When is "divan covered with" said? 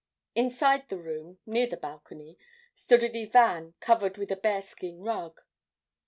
3.09-4.31